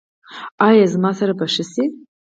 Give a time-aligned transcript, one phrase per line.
[0.67, 1.85] ایا زما سر به ښه شي؟